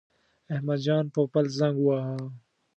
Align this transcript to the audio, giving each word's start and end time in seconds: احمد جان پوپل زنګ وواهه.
احمد 0.53 0.79
جان 0.85 1.05
پوپل 1.13 1.45
زنګ 1.57 1.75
وواهه. 1.79 2.17